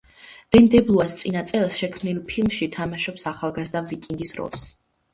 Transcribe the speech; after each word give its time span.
დენ 0.55 0.69
დებლუას 0.75 1.17
წინა 1.19 1.43
წელს 1.53 1.77
შექმნილ 1.83 2.23
ფილმში 2.33 2.71
თამაშობს 2.79 3.31
ახალგაზრდა 3.37 3.89
ვიკინგის 3.95 4.39
როლს. 4.43 4.71